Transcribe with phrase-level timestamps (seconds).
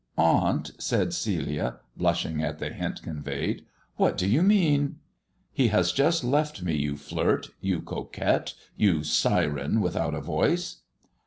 [0.17, 3.59] "Aunt," said Celia, blushing at the hint convey*"
[3.97, 4.95] what do you mean?""
[5.61, 10.77] He has just left me, you flirt— you coquette— you sir without a voice."